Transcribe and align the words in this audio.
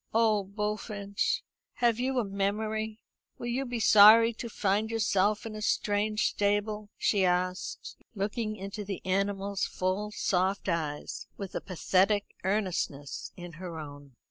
"Oh, 0.15 0.43
Bullfinch, 0.43 1.43
have 1.73 1.99
you 1.99 2.17
a 2.17 2.23
memory? 2.23 3.01
Will 3.37 3.45
you 3.45 3.65
be 3.67 3.79
sorry 3.79 4.33
to 4.33 4.49
find 4.49 4.89
yourself 4.89 5.45
in 5.45 5.53
a 5.55 5.61
strange 5.61 6.25
stable?" 6.29 6.89
she 6.97 7.23
asked, 7.23 7.97
looking 8.15 8.55
into 8.55 8.83
the 8.83 9.03
animal's 9.05 9.67
full 9.67 10.09
soft 10.09 10.67
eyes 10.67 11.27
with 11.37 11.53
a 11.53 11.61
pathetic 11.61 12.33
earnestness 12.43 13.31
in 13.37 13.53
her 13.61 13.77
own. 13.77 14.15